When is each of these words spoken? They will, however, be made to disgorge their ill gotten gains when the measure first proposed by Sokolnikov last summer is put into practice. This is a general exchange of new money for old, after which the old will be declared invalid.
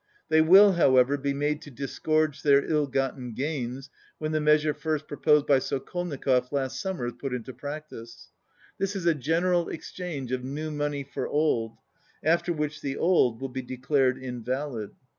They 0.29 0.41
will, 0.41 0.71
however, 0.71 1.15
be 1.15 1.31
made 1.31 1.61
to 1.61 1.69
disgorge 1.69 2.41
their 2.41 2.65
ill 2.65 2.87
gotten 2.87 3.33
gains 3.35 3.91
when 4.17 4.31
the 4.31 4.41
measure 4.41 4.73
first 4.73 5.07
proposed 5.07 5.45
by 5.45 5.59
Sokolnikov 5.59 6.51
last 6.51 6.81
summer 6.81 7.05
is 7.05 7.13
put 7.19 7.35
into 7.35 7.53
practice. 7.53 8.31
This 8.79 8.95
is 8.95 9.05
a 9.05 9.13
general 9.13 9.69
exchange 9.69 10.31
of 10.31 10.43
new 10.43 10.71
money 10.71 11.03
for 11.03 11.27
old, 11.27 11.77
after 12.23 12.51
which 12.51 12.81
the 12.81 12.97
old 12.97 13.39
will 13.39 13.49
be 13.49 13.61
declared 13.61 14.17
invalid. 14.17 14.89